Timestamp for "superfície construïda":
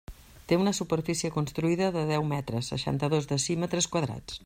0.77-1.91